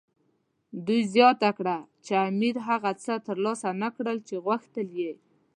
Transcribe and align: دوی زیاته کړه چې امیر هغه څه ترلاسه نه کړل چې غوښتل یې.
دوی 0.85 1.01
زیاته 1.13 1.49
کړه 1.57 1.75
چې 2.05 2.13
امیر 2.29 2.55
هغه 2.67 2.91
څه 3.03 3.13
ترلاسه 3.27 3.69
نه 3.81 3.89
کړل 3.95 4.17
چې 4.27 4.35
غوښتل 4.45 4.87
یې. 4.99 5.13